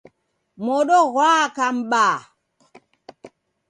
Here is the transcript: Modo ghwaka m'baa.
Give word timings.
Modo 0.65 0.97
ghwaka 1.13 1.65
m'baa. 1.75 2.17